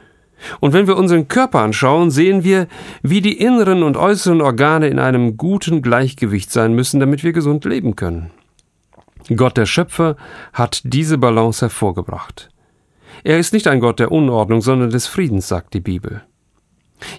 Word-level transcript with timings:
Und 0.61 0.73
wenn 0.73 0.87
wir 0.87 0.97
unseren 0.97 1.27
Körper 1.27 1.63
anschauen, 1.63 2.13
sehen 2.13 2.45
wir, 2.45 2.69
wie 3.03 3.23
die 3.23 3.37
inneren 3.37 3.83
und 3.83 3.97
äußeren 3.97 4.41
Organe 4.41 4.87
in 4.87 5.01
einem 5.01 5.37
guten 5.37 5.83
Gleichgewicht 5.83 6.53
sein 6.53 6.75
müssen, 6.75 7.01
damit 7.01 7.25
wir 7.25 7.33
gesund 7.33 7.65
leben 7.65 7.97
können. 7.97 8.31
Gott 9.35 9.57
der 9.57 9.67
Schöpfer 9.67 10.15
hat 10.53 10.83
diese 10.85 11.19
Balance 11.19 11.63
hervorgebracht. 11.63 12.51
Er 13.25 13.39
ist 13.39 13.53
nicht 13.53 13.67
ein 13.67 13.81
Gott 13.81 13.99
der 13.99 14.13
Unordnung, 14.13 14.63
sondern 14.63 14.91
des 14.91 15.07
Friedens, 15.07 15.49
sagt 15.49 15.75
die 15.75 15.81
Bibel. 15.81 16.23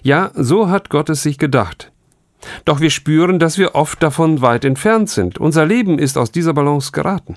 Ja, 0.02 0.30
so 0.34 0.68
hat 0.68 0.90
Gott 0.90 1.10
es 1.10 1.22
sich 1.22 1.38
gedacht. 1.38 1.92
Doch 2.64 2.80
wir 2.80 2.90
spüren, 2.90 3.38
dass 3.38 3.58
wir 3.58 3.74
oft 3.74 4.02
davon 4.02 4.40
weit 4.40 4.64
entfernt 4.64 5.10
sind. 5.10 5.38
Unser 5.38 5.64
Leben 5.64 5.98
ist 5.98 6.18
aus 6.18 6.32
dieser 6.32 6.54
Balance 6.54 6.92
geraten. 6.92 7.36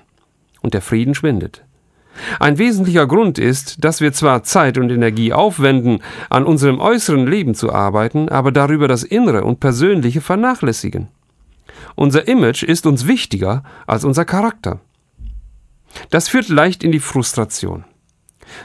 Und 0.61 0.73
der 0.73 0.81
Frieden 0.81 1.13
schwindet. 1.13 1.63
Ein 2.39 2.57
wesentlicher 2.57 3.07
Grund 3.07 3.37
ist, 3.37 3.83
dass 3.83 4.01
wir 4.01 4.13
zwar 4.13 4.43
Zeit 4.43 4.77
und 4.77 4.89
Energie 4.89 5.33
aufwenden, 5.33 5.99
an 6.29 6.45
unserem 6.45 6.79
äußeren 6.79 7.27
Leben 7.27 7.55
zu 7.55 7.73
arbeiten, 7.73 8.29
aber 8.29 8.51
darüber 8.51 8.87
das 8.87 9.03
Innere 9.03 9.43
und 9.43 9.59
Persönliche 9.59 10.21
vernachlässigen. 10.21 11.09
Unser 11.95 12.27
Image 12.27 12.63
ist 12.63 12.85
uns 12.85 13.05
wichtiger 13.05 13.63
als 13.85 14.05
unser 14.05 14.25
Charakter. 14.25 14.79
Das 16.09 16.29
führt 16.29 16.49
leicht 16.49 16.83
in 16.83 16.91
die 16.91 16.99
Frustration. 16.99 17.85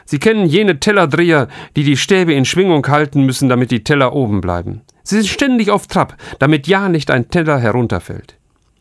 Sie 0.05 0.19
kennen 0.19 0.47
jene 0.47 0.81
Tellerdreher, 0.81 1.49
die 1.77 1.85
die 1.85 1.97
Stäbe 1.97 2.33
in 2.33 2.45
Schwingung 2.45 2.87
halten 2.87 3.25
müssen, 3.25 3.49
damit 3.49 3.71
die 3.71 3.85
Teller 3.85 4.15
oben 4.15 4.41
bleiben. 4.41 4.83
Sie 5.03 5.17
sind 5.17 5.29
ständig 5.29 5.71
auf 5.71 5.87
Trab, 5.87 6.17
damit 6.39 6.67
ja 6.67 6.89
nicht 6.89 7.11
ein 7.11 7.29
Teller 7.29 7.59
herunterfällt. 7.59 8.37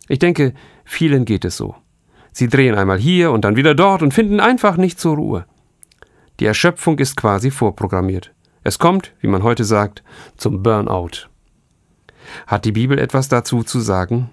Ich 0.08 0.20
denke, 0.20 0.54
vielen 0.84 1.26
geht 1.26 1.46
es 1.46 1.58
so. 1.58 1.76
Sie 2.32 2.48
drehen 2.48 2.76
einmal 2.76 3.00
hier 3.00 3.32
und 3.32 3.46
dann 3.46 3.56
wieder 3.56 3.76
dort 3.76 4.02
und 4.02 4.14
finden 4.14 4.40
einfach 4.40 4.78
nicht 4.78 5.00
zur 5.00 5.16
Ruhe. 5.16 5.46
Die 6.40 6.46
Erschöpfung 6.46 7.00
ist 7.00 7.16
quasi 7.16 7.52
vorprogrammiert. 7.52 8.34
Es 8.64 8.80
kommt, 8.80 9.14
wie 9.20 9.28
man 9.28 9.44
heute 9.44 9.64
sagt, 9.64 10.04
zum 10.38 10.64
Burnout. 10.64 11.28
Hat 12.48 12.66
die 12.66 12.72
Bibel 12.72 13.00
etwas 13.00 13.28
dazu 13.28 13.64
zu 13.64 13.80
sagen? 13.80 14.30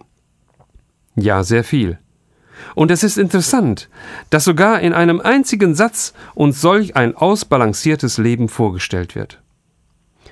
Ja, 1.14 1.42
sehr 1.42 1.64
viel. 1.64 1.98
Und 2.74 2.90
es 2.90 3.02
ist 3.02 3.18
interessant, 3.18 3.88
dass 4.30 4.44
sogar 4.44 4.80
in 4.80 4.92
einem 4.92 5.20
einzigen 5.20 5.74
Satz 5.74 6.14
uns 6.34 6.60
solch 6.60 6.96
ein 6.96 7.14
ausbalanciertes 7.14 8.18
Leben 8.18 8.48
vorgestellt 8.48 9.14
wird. 9.14 9.40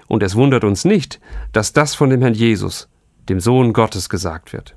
Und 0.07 0.23
es 0.23 0.37
wundert 0.37 0.65
uns 0.65 0.85
nicht, 0.85 1.21
dass 1.53 1.73
das 1.73 1.95
von 1.95 2.11
dem 2.11 2.21
Herrn 2.21 2.35
Jesus, 2.35 2.89
dem 3.29 3.41
Sohn 3.41 3.73
Gottes, 3.73 4.09
gesagt 4.09 4.53
wird. 4.53 4.77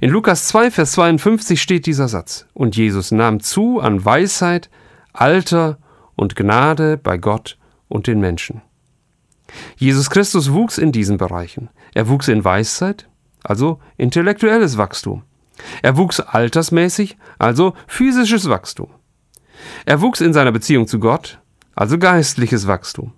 In 0.00 0.10
Lukas 0.10 0.48
2, 0.48 0.70
Vers 0.70 0.92
52 0.92 1.60
steht 1.60 1.86
dieser 1.86 2.08
Satz, 2.08 2.46
und 2.54 2.76
Jesus 2.76 3.10
nahm 3.10 3.40
zu 3.40 3.80
an 3.80 4.04
Weisheit, 4.04 4.70
Alter 5.12 5.78
und 6.14 6.36
Gnade 6.36 6.96
bei 6.96 7.18
Gott 7.18 7.58
und 7.88 8.06
den 8.06 8.20
Menschen. 8.20 8.62
Jesus 9.76 10.08
Christus 10.08 10.52
wuchs 10.52 10.78
in 10.78 10.92
diesen 10.92 11.18
Bereichen. 11.18 11.68
Er 11.94 12.08
wuchs 12.08 12.28
in 12.28 12.44
Weisheit, 12.44 13.08
also 13.42 13.80
intellektuelles 13.96 14.78
Wachstum. 14.78 15.24
Er 15.82 15.96
wuchs 15.96 16.20
altersmäßig, 16.20 17.16
also 17.38 17.74
physisches 17.86 18.48
Wachstum. 18.48 18.90
Er 19.84 20.00
wuchs 20.00 20.20
in 20.20 20.32
seiner 20.32 20.52
Beziehung 20.52 20.86
zu 20.86 20.98
Gott, 20.98 21.38
also 21.74 21.98
geistliches 21.98 22.66
Wachstum. 22.66 23.12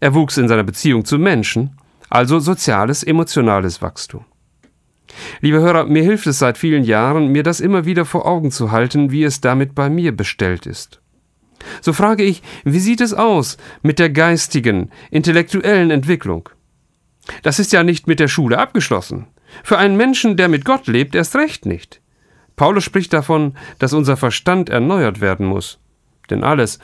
Er 0.00 0.14
wuchs 0.14 0.36
in 0.36 0.48
seiner 0.48 0.64
Beziehung 0.64 1.04
zu 1.04 1.18
Menschen, 1.18 1.78
also 2.10 2.38
soziales, 2.38 3.02
emotionales 3.02 3.82
Wachstum. 3.82 4.24
Liebe 5.40 5.60
Hörer, 5.60 5.86
mir 5.86 6.02
hilft 6.02 6.26
es 6.26 6.38
seit 6.38 6.58
vielen 6.58 6.84
Jahren, 6.84 7.28
mir 7.28 7.42
das 7.42 7.60
immer 7.60 7.84
wieder 7.84 8.04
vor 8.04 8.26
Augen 8.26 8.50
zu 8.50 8.72
halten, 8.72 9.10
wie 9.10 9.24
es 9.24 9.40
damit 9.40 9.74
bei 9.74 9.88
mir 9.88 10.16
bestellt 10.16 10.66
ist. 10.66 11.00
So 11.80 11.92
frage 11.92 12.24
ich, 12.24 12.42
wie 12.64 12.80
sieht 12.80 13.00
es 13.00 13.14
aus 13.14 13.56
mit 13.82 13.98
der 13.98 14.10
geistigen, 14.10 14.90
intellektuellen 15.10 15.90
Entwicklung? 15.90 16.48
Das 17.42 17.58
ist 17.58 17.72
ja 17.72 17.82
nicht 17.82 18.06
mit 18.06 18.20
der 18.20 18.28
Schule 18.28 18.58
abgeschlossen. 18.58 19.26
Für 19.62 19.78
einen 19.78 19.96
Menschen, 19.96 20.36
der 20.36 20.48
mit 20.48 20.64
Gott 20.64 20.86
lebt, 20.86 21.14
erst 21.14 21.36
recht 21.36 21.66
nicht. 21.66 22.00
Paulus 22.56 22.84
spricht 22.84 23.12
davon, 23.12 23.54
dass 23.78 23.92
unser 23.92 24.16
Verstand 24.16 24.70
erneuert 24.70 25.20
werden 25.20 25.46
muss. 25.46 25.78
Denn 26.30 26.44
alles, 26.44 26.78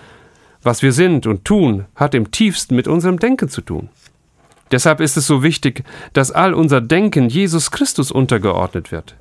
was 0.63 0.83
wir 0.83 0.93
sind 0.93 1.27
und 1.27 1.45
tun, 1.45 1.87
hat 1.95 2.15
im 2.15 2.31
tiefsten 2.31 2.75
mit 2.77 2.89
unserem 2.89 3.19
Denken 3.19 3.49
zu 3.49 3.61
tun. 3.61 3.89
Deshalb 4.71 5.01
ist 5.01 5.17
es 5.17 5.27
so 5.27 5.43
wichtig, 5.43 5.85
dass 6.13 6.31
all 6.31 6.55
unser 6.55 6.81
Denken 6.81 7.29
Jesus 7.29 7.71
Christus 7.71 8.13
untergeordnet 8.13 8.93
wird. 8.93 9.17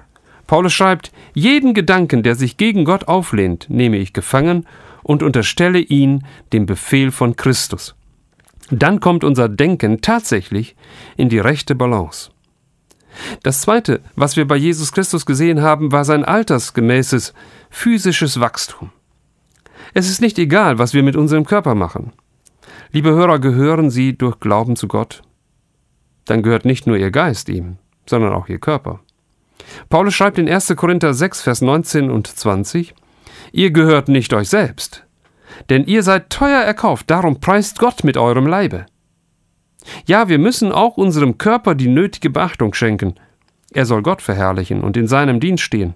Paulus 0.48 0.74
schreibt, 0.74 1.12
jeden 1.34 1.74
Gedanken, 1.74 2.24
der 2.24 2.36
sich 2.36 2.58
gegen 2.58 2.86
Gott 2.86 3.08
auflehnt, 3.08 3.68
nehme 3.70 3.98
ich 3.98 4.14
gefangen 4.14 4.66
und 5.04 5.24
unterstelle 5.24 5.80
ihn 5.80 6.26
dem 6.54 6.66
Befehl 6.66 7.12
von 7.12 7.36
Christus. 7.36 7.96
Dann 8.72 9.00
kommt 9.00 9.24
unser 9.24 9.50
Denken 9.50 10.02
tatsächlich 10.02 10.76
in 11.18 11.30
die 11.30 11.40
rechte 11.40 11.76
Balance. 11.76 12.32
Das 13.44 13.62
Zweite, 13.62 14.02
was 14.16 14.36
wir 14.36 14.48
bei 14.48 14.56
Jesus 14.56 14.92
Christus 14.92 15.26
gesehen 15.26 15.62
haben, 15.62 15.92
war 15.92 16.06
sein 16.06 16.24
altersgemäßes 16.24 17.34
physisches 17.70 18.40
Wachstum. 18.40 18.92
Es 19.94 20.10
ist 20.10 20.22
nicht 20.22 20.38
egal, 20.38 20.78
was 20.78 20.94
wir 20.94 21.04
mit 21.04 21.16
unserem 21.16 21.46
Körper 21.46 21.76
machen. 21.76 22.14
Liebe 22.92 23.12
Hörer, 23.12 23.40
gehören 23.40 23.90
Sie 23.90 24.18
durch 24.18 24.40
Glauben 24.40 24.76
zu 24.76 24.88
Gott? 24.88 25.22
Dann 26.26 26.44
gehört 26.44 26.66
nicht 26.66 26.88
nur 26.88 26.98
Ihr 26.98 27.12
Geist 27.12 27.50
ihm, 27.50 27.78
sondern 28.06 28.34
auch 28.34 28.48
Ihr 28.48 28.60
Körper. 28.60 29.00
Paulus 29.90 30.14
schreibt 30.14 30.38
in 30.38 30.50
1. 30.50 30.76
Korinther 30.76 31.14
6, 31.14 31.42
Vers 31.42 31.62
19 31.62 32.10
und 32.10 32.28
20, 32.28 32.94
Ihr 33.52 33.72
gehört 33.72 34.10
nicht 34.10 34.34
euch 34.34 34.50
selbst, 34.50 35.06
denn 35.70 35.86
ihr 35.86 36.04
seid 36.04 36.30
teuer 36.30 36.62
erkauft, 36.62 37.10
darum 37.10 37.40
preist 37.40 37.80
Gott 37.80 38.04
mit 38.04 38.18
eurem 38.18 38.46
Leibe. 38.46 38.86
Ja, 40.06 40.30
wir 40.30 40.40
müssen 40.40 40.72
auch 40.72 40.98
unserem 40.98 41.38
Körper 41.38 41.76
die 41.76 41.88
nötige 41.88 42.30
Beachtung 42.30 42.74
schenken. 42.74 43.16
Er 43.72 43.86
soll 43.86 44.02
Gott 44.02 44.22
verherrlichen 44.22 44.82
und 44.82 44.98
in 44.98 45.08
seinem 45.08 45.40
Dienst 45.40 45.64
stehen. 45.64 45.96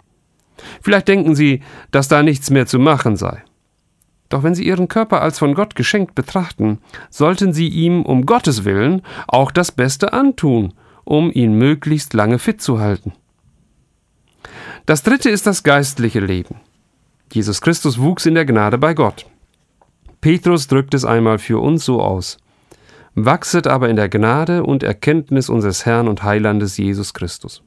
Vielleicht 0.81 1.07
denken 1.07 1.36
Sie, 1.36 1.62
dass 1.92 2.07
da 2.07 2.24
nichts 2.24 2.50
mehr 2.50 2.68
zu 2.68 2.80
machen 2.80 3.16
sei. 3.16 3.44
Doch 4.30 4.44
wenn 4.44 4.56
Sie 4.56 4.66
Ihren 4.66 4.88
Körper 4.88 5.22
als 5.22 5.40
von 5.40 5.54
Gott 5.54 5.75
geschenkt 5.75 6.16
betrachten, 6.16 6.80
sollten 7.10 7.54
Sie 7.54 7.68
ihm 7.68 8.04
um 8.04 8.25
Gottes 8.25 8.66
willen 8.66 9.01
auch 9.28 9.51
das 9.51 9.72
Beste 9.72 10.13
antun, 10.13 10.74
um 11.04 11.31
ihn 11.31 11.57
möglichst 11.57 12.13
lange 12.13 12.39
fit 12.39 12.62
zu 12.62 12.80
halten. 12.80 13.13
Das 14.86 15.04
dritte 15.04 15.30
ist 15.30 15.48
das 15.48 15.63
geistliche 15.63 16.19
Leben. 16.19 16.56
Jesus 17.31 17.62
Christus 17.62 18.00
wuchs 18.00 18.25
in 18.25 18.36
der 18.36 18.46
Gnade 18.46 18.78
bei 18.78 18.94
Gott. 18.94 19.25
Petrus 20.22 20.68
drückt 20.68 20.94
es 20.94 21.06
einmal 21.06 21.39
für 21.39 21.60
uns 21.60 21.86
so 21.86 22.01
aus. 22.01 22.38
Wachset 23.15 23.68
aber 23.68 23.89
in 23.89 23.95
der 23.95 24.10
Gnade 24.10 24.63
und 24.63 24.83
Erkenntnis 24.83 25.50
unseres 25.50 25.86
Herrn 25.86 26.07
und 26.07 26.24
Heilandes 26.24 26.77
Jesus 26.77 27.13
Christus. 27.13 27.63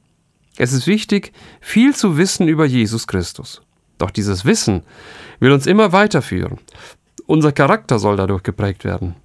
Es 0.57 0.73
ist 0.73 0.87
wichtig, 0.87 1.31
viel 1.61 1.95
zu 1.95 2.17
wissen 2.17 2.47
über 2.47 2.65
Jesus 2.65 3.07
Christus. 3.07 3.61
Doch 3.97 4.11
dieses 4.11 4.45
Wissen 4.45 4.83
will 5.39 5.51
uns 5.51 5.67
immer 5.67 5.91
weiterführen. 5.91 6.57
Unser 7.25 7.51
Charakter 7.51 7.99
soll 7.99 8.17
dadurch 8.17 8.43
geprägt 8.43 8.83
werden. 8.83 9.15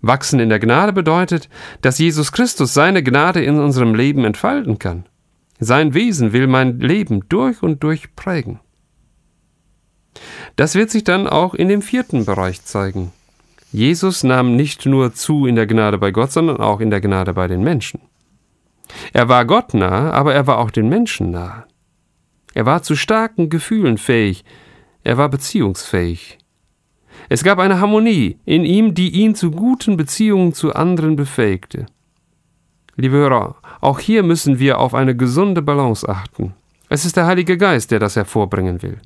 Wachsen 0.00 0.40
in 0.40 0.48
der 0.48 0.60
Gnade 0.60 0.92
bedeutet, 0.92 1.48
dass 1.82 1.98
Jesus 1.98 2.32
Christus 2.32 2.74
seine 2.74 3.02
Gnade 3.02 3.42
in 3.42 3.58
unserem 3.58 3.94
Leben 3.94 4.24
entfalten 4.24 4.78
kann. 4.78 5.06
Sein 5.58 5.92
Wesen 5.94 6.32
will 6.32 6.46
mein 6.46 6.78
Leben 6.78 7.28
durch 7.28 7.62
und 7.62 7.82
durch 7.82 8.14
prägen. 8.14 8.60
Das 10.56 10.74
wird 10.74 10.90
sich 10.90 11.04
dann 11.04 11.26
auch 11.26 11.54
in 11.54 11.68
dem 11.68 11.82
vierten 11.82 12.24
Bereich 12.24 12.64
zeigen. 12.64 13.12
Jesus 13.70 14.24
nahm 14.24 14.56
nicht 14.56 14.86
nur 14.86 15.12
zu 15.12 15.46
in 15.46 15.56
der 15.56 15.66
Gnade 15.66 15.98
bei 15.98 16.10
Gott, 16.10 16.32
sondern 16.32 16.58
auch 16.58 16.80
in 16.80 16.90
der 16.90 17.00
Gnade 17.00 17.34
bei 17.34 17.48
den 17.48 17.62
Menschen. 17.62 18.00
Er 19.12 19.28
war 19.28 19.44
Gott 19.44 19.74
nah, 19.74 20.10
aber 20.12 20.34
er 20.34 20.46
war 20.46 20.58
auch 20.58 20.70
den 20.70 20.88
Menschen 20.88 21.30
nah. 21.30 21.66
Er 22.54 22.64
war 22.64 22.82
zu 22.82 22.96
starken 22.96 23.50
Gefühlen 23.50 23.98
fähig, 23.98 24.44
er 25.04 25.18
war 25.18 25.28
beziehungsfähig. 25.28 26.38
Es 27.28 27.44
gab 27.44 27.58
eine 27.58 27.80
Harmonie 27.80 28.38
in 28.46 28.64
ihm, 28.64 28.94
die 28.94 29.10
ihn 29.10 29.34
zu 29.34 29.50
guten 29.50 29.96
Beziehungen 29.96 30.54
zu 30.54 30.74
anderen 30.74 31.16
befähigte. 31.16 31.86
Liebe 32.96 33.16
Hörer, 33.16 33.56
auch 33.80 34.00
hier 34.00 34.22
müssen 34.22 34.58
wir 34.58 34.80
auf 34.80 34.94
eine 34.94 35.14
gesunde 35.14 35.62
Balance 35.62 36.08
achten. 36.08 36.54
Es 36.88 37.04
ist 37.04 37.16
der 37.16 37.26
Heilige 37.26 37.58
Geist, 37.58 37.90
der 37.90 37.98
das 37.98 38.16
hervorbringen 38.16 38.82
will. 38.82 38.98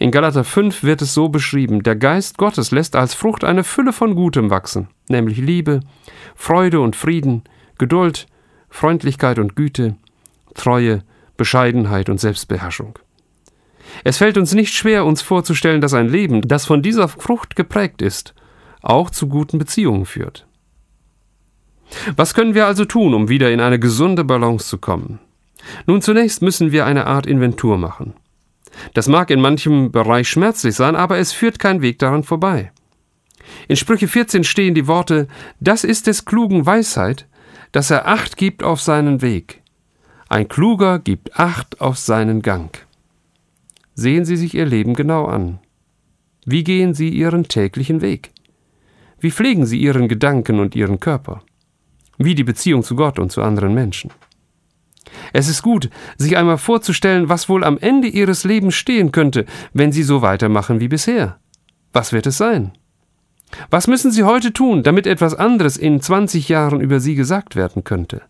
In 0.00 0.12
Galater 0.12 0.44
5 0.44 0.84
wird 0.84 1.02
es 1.02 1.12
so 1.12 1.28
beschrieben, 1.28 1.82
der 1.82 1.96
Geist 1.96 2.38
Gottes 2.38 2.70
lässt 2.70 2.94
als 2.94 3.14
Frucht 3.14 3.42
eine 3.42 3.64
Fülle 3.64 3.92
von 3.92 4.14
Gutem 4.14 4.48
wachsen, 4.48 4.88
nämlich 5.08 5.38
Liebe, 5.38 5.80
Freude 6.36 6.80
und 6.80 6.94
Frieden, 6.94 7.42
Geduld, 7.78 8.28
Freundlichkeit 8.70 9.40
und 9.40 9.56
Güte, 9.56 9.96
Treue, 10.54 11.02
Bescheidenheit 11.36 12.08
und 12.08 12.20
Selbstbeherrschung. 12.20 12.98
Es 14.04 14.18
fällt 14.18 14.38
uns 14.38 14.54
nicht 14.54 14.72
schwer, 14.74 15.04
uns 15.04 15.20
vorzustellen, 15.20 15.80
dass 15.80 15.94
ein 15.94 16.08
Leben, 16.08 16.42
das 16.42 16.64
von 16.64 16.80
dieser 16.82 17.08
Frucht 17.08 17.56
geprägt 17.56 18.00
ist, 18.00 18.34
auch 18.82 19.10
zu 19.10 19.26
guten 19.26 19.58
Beziehungen 19.58 20.06
führt. 20.06 20.46
Was 22.14 22.34
können 22.34 22.54
wir 22.54 22.66
also 22.66 22.84
tun, 22.84 23.14
um 23.14 23.28
wieder 23.28 23.50
in 23.50 23.60
eine 23.60 23.80
gesunde 23.80 24.22
Balance 24.22 24.68
zu 24.68 24.78
kommen? 24.78 25.18
Nun 25.86 26.02
zunächst 26.02 26.40
müssen 26.42 26.70
wir 26.70 26.86
eine 26.86 27.06
Art 27.06 27.26
Inventur 27.26 27.78
machen. 27.78 28.14
Das 28.94 29.08
mag 29.08 29.30
in 29.30 29.40
manchem 29.40 29.90
Bereich 29.90 30.28
schmerzlich 30.28 30.74
sein, 30.74 30.96
aber 30.96 31.18
es 31.18 31.32
führt 31.32 31.58
kein 31.58 31.82
Weg 31.82 31.98
daran 31.98 32.22
vorbei. 32.22 32.72
In 33.66 33.76
Sprüche 33.76 34.08
14 34.08 34.44
stehen 34.44 34.74
die 34.74 34.86
Worte, 34.86 35.28
das 35.60 35.84
ist 35.84 36.06
des 36.06 36.24
Klugen 36.24 36.66
Weisheit, 36.66 37.26
dass 37.72 37.90
er 37.90 38.06
Acht 38.06 38.36
gibt 38.36 38.62
auf 38.62 38.80
seinen 38.80 39.22
Weg. 39.22 39.62
Ein 40.28 40.48
Kluger 40.48 40.98
gibt 40.98 41.38
Acht 41.38 41.80
auf 41.80 41.98
seinen 41.98 42.42
Gang. 42.42 42.86
Sehen 43.94 44.24
Sie 44.24 44.36
sich 44.36 44.54
Ihr 44.54 44.66
Leben 44.66 44.94
genau 44.94 45.24
an. 45.24 45.58
Wie 46.44 46.64
gehen 46.64 46.94
Sie 46.94 47.08
Ihren 47.08 47.48
täglichen 47.48 48.00
Weg? 48.00 48.30
Wie 49.20 49.30
pflegen 49.30 49.66
Sie 49.66 49.80
Ihren 49.80 50.08
Gedanken 50.08 50.60
und 50.60 50.76
Ihren 50.76 51.00
Körper? 51.00 51.42
Wie 52.18 52.34
die 52.34 52.44
Beziehung 52.44 52.82
zu 52.82 52.94
Gott 52.94 53.18
und 53.18 53.32
zu 53.32 53.42
anderen 53.42 53.74
Menschen? 53.74 54.10
Es 55.32 55.48
ist 55.48 55.62
gut, 55.62 55.90
sich 56.16 56.36
einmal 56.36 56.58
vorzustellen, 56.58 57.28
was 57.28 57.48
wohl 57.48 57.64
am 57.64 57.78
Ende 57.78 58.08
ihres 58.08 58.44
Lebens 58.44 58.74
stehen 58.74 59.12
könnte, 59.12 59.46
wenn 59.72 59.92
sie 59.92 60.02
so 60.02 60.22
weitermachen 60.22 60.80
wie 60.80 60.88
bisher. 60.88 61.38
Was 61.92 62.12
wird 62.12 62.26
es 62.26 62.38
sein? 62.38 62.72
Was 63.70 63.86
müssen 63.86 64.10
sie 64.10 64.24
heute 64.24 64.52
tun, 64.52 64.82
damit 64.82 65.06
etwas 65.06 65.34
anderes 65.34 65.76
in 65.76 66.00
20 66.00 66.48
Jahren 66.48 66.80
über 66.80 67.00
sie 67.00 67.14
gesagt 67.14 67.56
werden 67.56 67.84
könnte? 67.84 68.22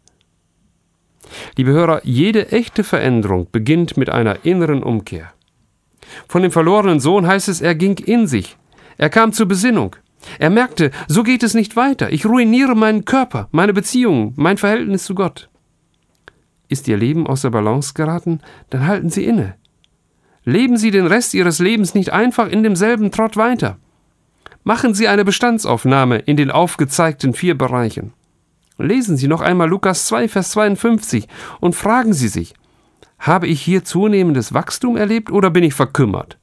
Liebe 1.57 1.73
Hörer, 1.73 2.01
jede 2.05 2.53
echte 2.53 2.85
Veränderung 2.85 3.49
beginnt 3.51 3.97
mit 3.97 4.11
einer 4.11 4.45
inneren 4.45 4.83
Umkehr. 4.83 5.33
Von 6.29 6.43
dem 6.43 6.53
verlorenen 6.53 7.01
Sohn 7.01 7.27
heißt 7.27 7.49
es, 7.49 7.61
er 7.61 7.75
ging 7.75 7.99
in 7.99 8.27
sich, 8.27 8.57
er 8.97 9.11
kam 9.11 9.33
zur 9.33 9.47
Besinnung. 9.47 9.97
Er 10.39 10.51
merkte, 10.51 10.91
so 11.07 11.23
geht 11.23 11.43
es 11.43 11.55
nicht 11.55 11.77
weiter, 11.77 12.13
ich 12.13 12.27
ruiniere 12.27 12.75
meinen 12.75 13.05
Körper, 13.05 13.49
meine 13.53 13.73
Beziehungen, 13.73 14.33
mein 14.37 14.59
Verhältnis 14.59 15.05
zu 15.05 15.15
Gott. 15.15 15.49
Ist 16.69 16.89
Ihr 16.89 16.97
Leben 16.97 17.27
aus 17.27 17.43
der 17.43 17.51
Balance 17.51 17.95
geraten? 17.95 18.41
Dann 18.71 18.87
halten 18.87 19.11
Sie 19.11 19.25
inne. 19.25 19.55
Leben 20.45 20.77
Sie 20.77 20.91
den 20.91 21.07
Rest 21.07 21.35
Ihres 21.35 21.59
Lebens 21.59 21.95
nicht 21.95 22.13
einfach 22.13 22.49
in 22.49 22.63
demselben 22.63 23.11
Trott 23.11 23.37
weiter. 23.37 23.79
Machen 24.65 24.95
Sie 24.95 25.09
eine 25.09 25.25
Bestandsaufnahme 25.25 26.19
in 26.19 26.37
den 26.37 26.51
aufgezeigten 26.51 27.33
vier 27.33 27.57
Bereichen. 27.57 28.13
Lesen 28.79 29.17
Sie 29.17 29.29
noch 29.29 29.41
einmal 29.41 29.69
Lukas 29.69 30.07
2, 30.07 30.29
Vers 30.29 30.51
52 30.51 31.27
und 31.61 31.75
fragen 31.75 32.13
Sie 32.13 32.29
sich, 32.29 32.55
habe 33.19 33.49
ich 33.49 33.61
hier 33.61 33.85
zunehmendes 33.85 34.55
Wachstum 34.55 34.97
erlebt 34.97 35.33
oder 35.33 35.51
bin 35.51 35.65
ich 35.65 35.75
verkümmert? 35.75 36.39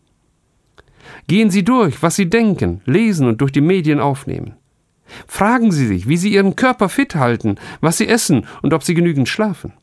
Gehen 1.28 1.50
Sie 1.50 1.64
durch, 1.64 2.04
was 2.04 2.16
Sie 2.16 2.30
denken, 2.30 2.82
lesen 2.86 3.28
und 3.28 3.42
durch 3.42 3.52
die 3.52 3.62
Medien 3.62 4.00
aufnehmen. 4.00 4.56
Fragen 5.28 5.72
Sie 5.72 5.88
sich, 5.88 6.08
wie 6.08 6.18
Sie 6.18 6.34
Ihren 6.34 6.56
Körper 6.56 6.90
fit 6.90 7.16
halten, 7.16 7.56
was 7.80 7.98
Sie 7.98 8.08
essen 8.08 8.46
und 8.62 8.74
ob 8.74 8.84
Sie 8.84 8.94
genügend 8.94 9.30
schlafen. 9.30 9.74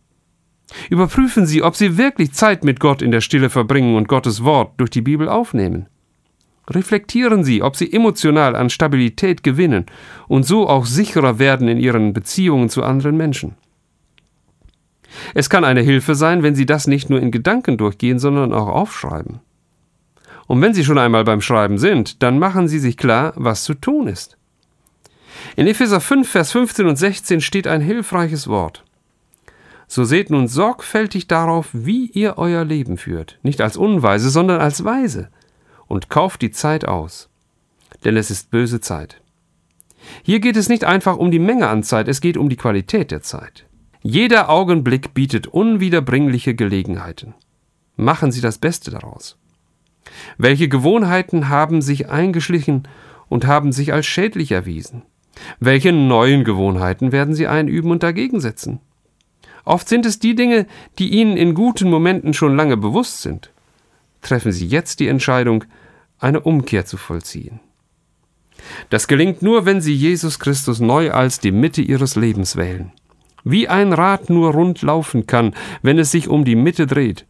Überprüfen 0.91 1.47
Sie, 1.47 1.63
ob 1.63 1.77
Sie 1.77 1.99
wirklich 1.99 2.33
Zeit 2.33 2.65
mit 2.65 2.81
Gott 2.81 3.03
in 3.03 3.11
der 3.11 3.21
Stille 3.21 3.51
verbringen 3.51 3.97
und 3.97 4.09
Gottes 4.09 4.45
Wort 4.45 4.73
durch 4.79 4.91
die 4.91 5.03
Bibel 5.03 5.29
aufnehmen. 5.29 5.87
Reflektieren 6.69 7.45
Sie, 7.45 7.63
ob 7.63 7.77
Sie 7.77 7.93
emotional 7.93 8.55
an 8.55 8.71
Stabilität 8.71 9.43
gewinnen 9.43 9.87
und 10.29 10.45
so 10.45 10.69
auch 10.69 10.87
sicherer 10.87 11.39
werden 11.39 11.69
in 11.69 11.79
Ihren 11.79 12.13
Beziehungen 12.13 12.69
zu 12.69 12.83
anderen 12.83 13.17
Menschen. 13.17 13.55
Es 15.35 15.51
kann 15.51 15.65
eine 15.65 15.83
Hilfe 15.83 16.15
sein, 16.15 16.43
wenn 16.43 16.55
Sie 16.55 16.67
das 16.67 16.87
nicht 16.87 17.11
nur 17.11 17.21
in 17.21 17.31
Gedanken 17.31 17.77
durchgehen, 17.77 18.19
sondern 18.19 18.53
auch 18.53 18.69
aufschreiben. 18.69 19.41
Und 20.47 20.61
wenn 20.61 20.75
Sie 20.75 20.85
schon 20.85 20.99
einmal 20.99 21.25
beim 21.25 21.41
Schreiben 21.41 21.79
sind, 21.79 22.23
dann 22.23 22.39
machen 22.39 22.69
Sie 22.69 22.79
sich 22.79 22.97
klar, 22.97 23.33
was 23.37 23.65
zu 23.65 23.75
tun 23.75 24.07
ist. 24.07 24.37
In 25.57 25.67
Epheser 25.67 26.01
5, 26.01 26.29
Vers 26.29 26.53
15 26.53 26.87
und 26.87 26.97
16 26.97 27.41
steht 27.41 27.67
ein 27.67 27.81
hilfreiches 27.81 28.49
Wort. 28.49 28.85
So 29.95 30.05
seht 30.05 30.31
nun 30.31 30.49
sorgfältig 30.49 31.29
darauf, 31.29 31.69
wie 31.75 32.07
ihr 32.07 32.39
euer 32.39 32.65
Leben 32.65 32.97
führt, 32.97 33.39
nicht 33.43 33.61
als 33.61 33.77
Unweise, 33.77 34.31
sondern 34.31 34.59
als 34.59 34.87
Weise, 34.87 35.29
und 35.87 36.09
kauft 36.09 36.41
die 36.41 36.51
Zeit 36.51 36.89
aus, 36.89 37.29
denn 38.03 38.17
es 38.17 38.31
ist 38.31 38.51
böse 38.51 38.81
Zeit. 38.81 39.21
Hier 40.23 40.41
geht 40.41 40.57
es 40.57 40.71
nicht 40.71 40.85
einfach 40.85 41.19
um 41.19 41.31
die 41.31 41.39
Menge 41.39 41.69
an 41.69 41.83
Zeit, 41.83 42.09
es 42.09 42.23
geht 42.23 42.39
um 42.39 42.49
die 42.49 42.57
Qualität 42.57 43.11
der 43.11 43.21
Zeit. 43.21 43.67
Jeder 44.01 44.49
Augenblick 44.49 45.13
bietet 45.13 45.47
unwiederbringliche 45.47 46.55
Gelegenheiten. 46.55 47.35
Machen 47.95 48.33
Sie 48.33 48.41
das 48.41 48.57
Beste 48.57 48.91
daraus. 48.91 49.37
Welche 50.39 50.71
Gewohnheiten 50.71 51.51
haben 51.51 51.83
sich 51.83 52.09
eingeschlichen 52.09 52.89
und 53.29 53.47
haben 53.47 53.73
sich 53.73 53.93
als 53.93 54.07
schädlich 54.07 54.53
erwiesen? 54.53 55.03
Welche 55.61 55.93
neuen 55.93 56.45
Gewohnheiten 56.45 57.13
werden 57.13 57.35
Sie 57.35 57.47
einüben 57.47 57.91
und 57.91 58.03
dagegen 58.03 58.41
setzen? 58.41 58.81
Oft 59.65 59.89
sind 59.89 60.07
es 60.07 60.19
die 60.19 60.35
Dinge, 60.35 60.67
die 60.99 61.11
Ihnen 61.11 61.37
in 61.37 61.55
guten 61.55 61.89
Momenten 61.89 62.35
schon 62.35 62.57
lange 62.57 62.77
bewusst 62.77 63.23
sind. 63.23 63.51
Treffen 64.21 64.53
Sie 64.53 64.67
jetzt 64.67 65.01
die 65.01 65.09
Entscheidung, 65.09 65.65
eine 66.19 66.41
Umkehr 66.41 66.85
zu 66.85 66.97
vollziehen. 66.97 67.61
Das 68.91 69.09
gelingt 69.09 69.43
nur, 69.43 69.67
wenn 69.67 69.81
Sie 69.81 69.95
Jesus 69.95 70.39
Christus 70.39 70.81
neu 70.81 71.11
als 71.11 71.41
die 71.41 71.53
Mitte 71.53 71.83
Ihres 71.83 72.17
Lebens 72.17 72.57
wählen. 72.57 72.93
Wie 73.45 73.69
ein 73.69 73.93
Rad 73.93 74.31
nur 74.31 74.53
rund 74.53 74.83
laufen 74.83 75.27
kann, 75.27 75.55
wenn 75.83 75.99
es 75.99 76.13
sich 76.13 76.29
um 76.29 76.45
die 76.45 76.55
Mitte 76.55 76.87
dreht, 76.87 77.27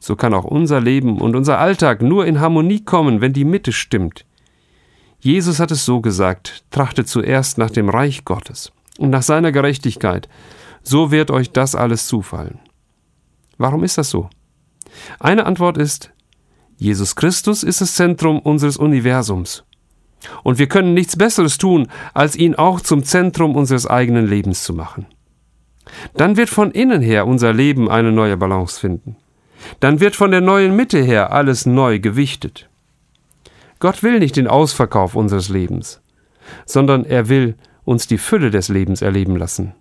so 0.00 0.16
kann 0.16 0.34
auch 0.34 0.44
unser 0.44 0.80
Leben 0.80 1.20
und 1.20 1.36
unser 1.36 1.58
Alltag 1.60 2.02
nur 2.02 2.26
in 2.26 2.40
Harmonie 2.40 2.84
kommen, 2.84 3.20
wenn 3.20 3.32
die 3.32 3.44
Mitte 3.44 3.70
stimmt. 3.72 4.26
Jesus 5.20 5.60
hat 5.60 5.70
es 5.70 5.84
so 5.84 6.00
gesagt, 6.00 6.64
trachtet 6.72 7.06
zuerst 7.06 7.56
nach 7.56 7.70
dem 7.70 7.88
Reich 7.88 8.24
Gottes 8.24 8.72
und 8.98 9.10
nach 9.10 9.22
seiner 9.22 9.52
Gerechtigkeit, 9.52 10.28
so 10.82 11.10
wird 11.10 11.30
euch 11.30 11.50
das 11.50 11.74
alles 11.74 12.06
zufallen. 12.06 12.58
Warum 13.58 13.84
ist 13.84 13.98
das 13.98 14.10
so? 14.10 14.28
Eine 15.18 15.46
Antwort 15.46 15.78
ist, 15.78 16.12
Jesus 16.76 17.14
Christus 17.14 17.62
ist 17.62 17.80
das 17.80 17.94
Zentrum 17.94 18.40
unseres 18.40 18.76
Universums. 18.76 19.64
Und 20.42 20.58
wir 20.58 20.66
können 20.66 20.94
nichts 20.94 21.16
Besseres 21.16 21.58
tun, 21.58 21.88
als 22.14 22.36
ihn 22.36 22.54
auch 22.54 22.80
zum 22.80 23.04
Zentrum 23.04 23.56
unseres 23.56 23.86
eigenen 23.86 24.26
Lebens 24.26 24.64
zu 24.64 24.72
machen. 24.72 25.06
Dann 26.14 26.36
wird 26.36 26.48
von 26.48 26.70
innen 26.70 27.02
her 27.02 27.26
unser 27.26 27.52
Leben 27.52 27.90
eine 27.90 28.12
neue 28.12 28.36
Balance 28.36 28.78
finden. 28.78 29.16
Dann 29.80 30.00
wird 30.00 30.16
von 30.16 30.30
der 30.30 30.40
neuen 30.40 30.74
Mitte 30.74 31.02
her 31.02 31.32
alles 31.32 31.66
neu 31.66 31.98
gewichtet. 31.98 32.68
Gott 33.78 34.02
will 34.02 34.18
nicht 34.18 34.36
den 34.36 34.48
Ausverkauf 34.48 35.14
unseres 35.14 35.48
Lebens, 35.48 36.00
sondern 36.66 37.04
er 37.04 37.28
will 37.28 37.56
uns 37.84 38.06
die 38.06 38.18
Fülle 38.18 38.50
des 38.50 38.68
Lebens 38.68 39.02
erleben 39.02 39.36
lassen. 39.36 39.74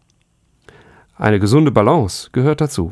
Eine 1.21 1.37
gesunde 1.39 1.71
Balance 1.71 2.29
gehört 2.31 2.61
dazu. 2.61 2.91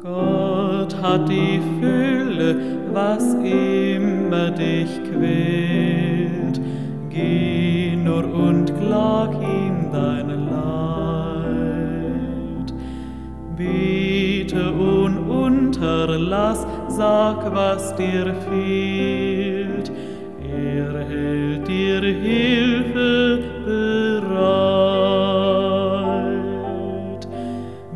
Gott 0.00 0.94
hat 1.02 1.28
die 1.28 1.60
Fülle, 1.80 2.54
was 2.92 3.34
immer 3.34 4.52
dich 4.52 5.02
quält. 5.10 6.60
Geh 7.10 7.96
nur 7.96 8.32
und 8.32 8.72
klag 8.78 9.32
ihm 9.42 9.90
deine 9.90 10.36
Land. 10.36 11.01
Biete 13.62 14.72
und 14.72 15.18
unterlass, 15.28 16.66
sag, 16.88 17.54
was 17.54 17.94
dir 17.96 18.34
fehlt. 18.48 19.92
Er 20.42 21.04
hält 21.08 21.68
dir 21.68 22.00
Hilfe 22.02 23.38
bereit. 23.64 24.42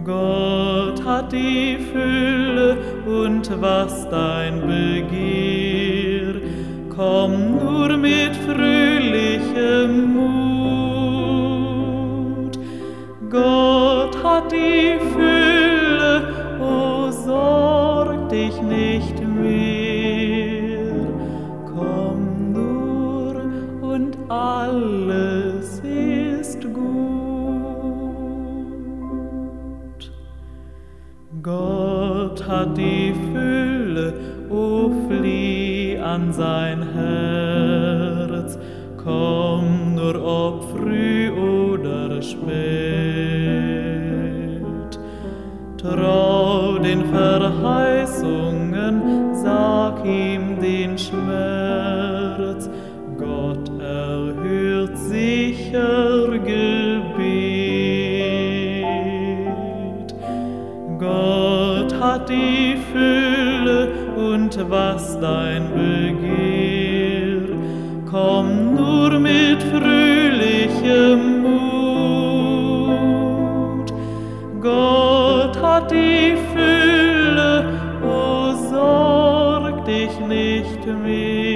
Gott 0.04 1.04
hat 1.04 1.32
die 1.32 1.78
Fülle 1.92 2.76
und 3.06 3.50
was 3.60 4.08
dein 4.08 4.60
Begehr. 4.60 6.34
Komm 6.94 7.58
nur 7.58 7.96
mit 7.96 8.36
fröhlichem 8.36 10.14
Mut. 10.14 10.56
Gott 13.28 14.16
hat 14.24 14.52
die 14.52 15.05
Fülle, 33.14 34.14
o 34.50 34.90
flieh 35.08 35.98
an 35.98 36.32
sein 36.32 36.82
Herz, 36.94 38.58
komm 38.96 39.94
nur 39.94 40.16
ob 40.24 40.64
früh 40.70 41.30
oder 41.30 42.22
spät. 42.22 42.46
Trau 45.78 46.78
den 46.78 47.04
Verheißungen, 47.06 48.05
hat 62.00 62.28
die 62.28 62.76
Fülle 62.92 63.88
und 64.16 64.58
was 64.70 65.18
dein 65.20 65.70
Begehr. 65.74 67.42
Komm 68.10 68.74
nur 68.74 69.18
mit 69.18 69.62
fröhlichem 69.62 71.42
Mut. 71.42 71.56
Gott 74.60 75.62
hat 75.62 75.90
die 75.90 76.36
Fülle, 76.52 77.64
o 78.02 78.52
sorg 78.70 79.84
dich 79.84 80.18
nicht 80.20 80.86
mehr. 81.04 81.55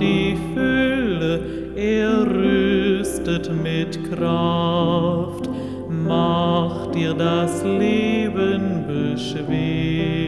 Die 0.00 0.36
Fülle, 0.54 1.40
er 1.76 2.26
rüstet 2.26 3.50
mit 3.62 3.98
Kraft, 4.10 5.48
macht 5.88 6.94
dir 6.94 7.14
das 7.14 7.64
Leben 7.64 8.84
beschwer. 8.86 10.18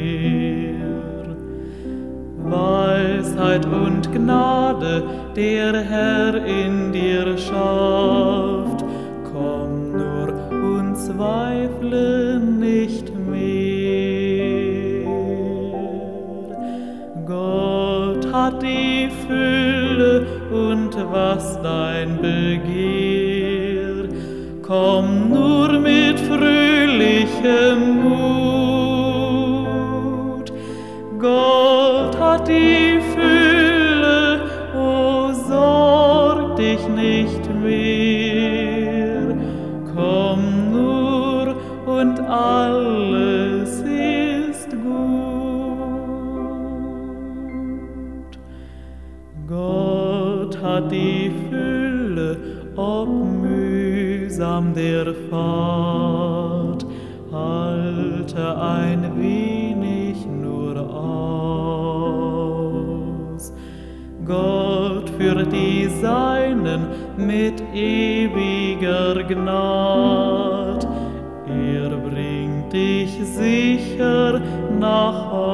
Weisheit 2.45 3.67
und 3.67 4.13
Gnade 4.13 5.03
der 5.37 5.83
Herr 5.83 6.35
in 6.45 6.93
dir 6.93 7.39
schafft, 7.39 8.85
komm 9.33 9.93
nur 9.93 10.29
und 10.51 10.97
zweifle 10.97 12.41
nicht 12.41 13.09
mehr. 13.15 13.20
Die 18.63 19.09
Fülle 19.27 20.27
und 20.51 20.97
was 21.13 21.61
dein 21.63 22.21
Begehr. 22.21 24.09
Komm 24.63 25.31
nur 25.31 25.79
mit 25.79 26.19
fröhlichem 26.21 28.03
Mut. 28.03 28.21
Gott 31.19 32.19
hat 32.19 32.49
die 32.49 33.01
Fülle, 33.15 34.43
o 34.77 35.33
sorg 35.49 36.57
dich 36.57 36.87
nicht 36.89 37.45
mehr. 37.63 39.37
Komm 39.95 40.73
nur 40.73 41.55
und 41.87 42.21
alles 42.21 43.20
mühsam 54.61 54.75
der 54.75 55.15
Fahrt, 55.31 56.85
halte 57.33 58.59
ein 58.61 59.17
wenig 59.17 60.27
nur 60.27 60.77
aus. 60.79 61.93
Gott 64.25 65.11
führt 65.11 65.53
die 65.53 65.89
Seinen 66.01 66.89
mit 67.17 67.63
ewiger 67.75 69.23
Gnad, 69.25 70.87
er 71.47 71.91
bringt 71.97 72.73
dich 72.73 73.19
sicher 73.25 74.41
nach 74.79 75.31
Haus. 75.33 75.51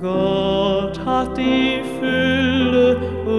Gott 0.00 1.00
hat 1.06 1.36
die 1.38 1.82
Fülle 1.98 2.53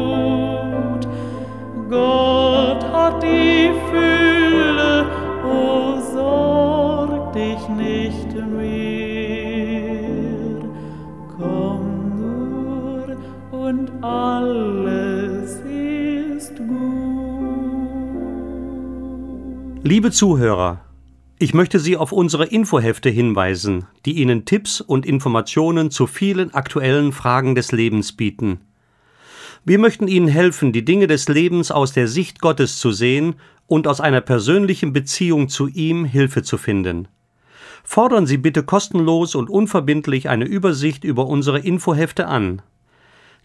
Gott 1.91 2.83
hat 2.93 3.23
die 3.23 3.71
Fülle, 3.91 5.07
o 5.45 6.01
sorg 6.15 7.33
dich 7.33 7.69
nicht 7.69 8.31
mehr. 8.59 9.77
Komm 11.39 11.85
nur 12.21 13.05
und 13.53 13.87
alles 14.03 15.61
ist 15.61 16.57
gut. 16.57 16.77
Liebe 19.85 20.11
Zuhörer, 20.11 20.86
ich 21.39 21.53
möchte 21.53 21.79
Sie 21.79 21.97
auf 21.97 22.13
unsere 22.13 22.47
Infohefte 22.47 23.11
hinweisen, 23.11 23.85
die 24.07 24.15
Ihnen 24.15 24.47
Tipps 24.47 24.81
und 24.81 25.05
Informationen 25.05 25.91
zu 25.91 26.07
vielen 26.07 26.55
aktuellen 26.55 27.13
Fragen 27.13 27.55
des 27.55 27.73
Lebens 27.73 28.13
bieten. 28.13 28.61
Wir 29.65 29.79
möchten 29.79 30.09
Ihnen 30.09 30.29
helfen, 30.29 30.73
die 30.73 30.85
Dinge 30.85 31.09
des 31.09 31.29
Lebens 31.29 31.71
aus 31.71 31.93
der 31.93 32.09
Sicht 32.09 32.41
Gottes 32.41 32.79
zu 32.79 32.91
sehen 32.91 33.35
und 33.67 33.87
aus 33.87 34.01
einer 34.01 34.23
persönlichen 34.23 34.93
Beziehung 34.93 35.49
zu 35.49 35.67
ihm 35.67 36.05
Hilfe 36.05 36.43
zu 36.43 36.57
finden. 36.57 37.09
Fordern 37.85 38.27
Sie 38.27 38.39
bitte 38.39 38.63
kostenlos 38.63 39.35
und 39.35 39.51
unverbindlich 39.51 40.29
eine 40.29 40.45
Übersicht 40.47 41.05
über 41.05 41.27
unsere 41.27 41.59
Infohefte 41.59 42.29
an. 42.29 42.63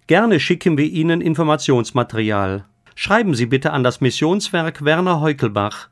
Gerne 0.08 0.40
schicken 0.40 0.78
wir 0.78 0.86
Ihnen 0.86 1.22
Informationsmaterial. 1.22 2.66
Schreiben 2.96 3.36
Sie 3.36 3.48
bitte 3.48 3.74
an 3.74 3.84
das 3.84 4.00
Missionswerk 4.00 4.86
Werner 4.86 5.22
Heukelbach 5.22 5.90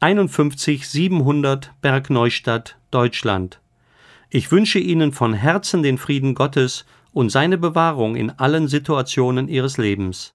51 0.00 0.88
700 0.88 1.72
Bergneustadt, 1.80 2.76
Deutschland. 2.92 3.58
Ich 4.30 4.52
wünsche 4.52 4.78
Ihnen 4.78 5.10
von 5.10 5.34
Herzen 5.34 5.82
den 5.82 5.98
Frieden 5.98 6.36
Gottes 6.36 6.84
und 7.12 7.30
seine 7.30 7.58
Bewahrung 7.58 8.14
in 8.14 8.30
allen 8.30 8.68
Situationen 8.68 9.48
Ihres 9.48 9.76
Lebens. 9.76 10.30